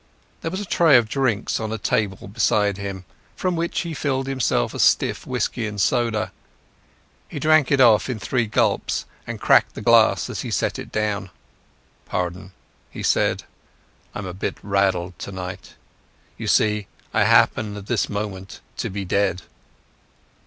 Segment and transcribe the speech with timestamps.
[0.41, 3.05] There was a tray of drinks on a table beside him,
[3.35, 6.31] from which he filled himself a stiff whisky and soda.
[7.29, 10.91] He drank it off in three gulps, and cracked the glass as he set it
[10.91, 11.29] down.
[12.07, 12.51] "Pardon,"
[12.89, 13.43] he said,
[14.15, 15.75] "I'm a bit rattled tonight.
[16.35, 19.43] You see, I happen at this moment to be dead."